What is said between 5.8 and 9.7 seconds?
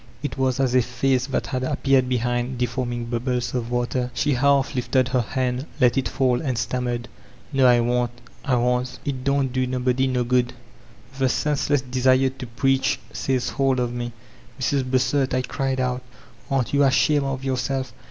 it fall, and stammered, ''No^ I won't, I won't It don't do